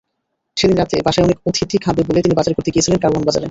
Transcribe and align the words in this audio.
সেদিন 0.57 0.77
রাতে 0.77 0.95
বাসায় 1.05 1.25
অনেক 1.27 1.37
অতিথি 1.47 1.77
খাবে 1.85 2.01
বলে 2.07 2.19
তিনি 2.21 2.35
বাজার 2.37 2.53
করতে 2.57 2.71
গিয়েছিলেন 2.73 2.99
কারওয়ান 3.01 3.23
বাজারে। 3.27 3.47